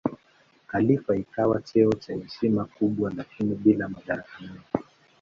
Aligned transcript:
Khalifa 0.67 1.15
ikawa 1.15 1.61
cheo 1.61 1.93
cha 1.93 2.13
heshima 2.13 2.65
kubwa 2.65 3.11
lakini 3.17 3.55
bila 3.55 3.89
madaraka 3.89 4.39
mengi. 4.41 4.87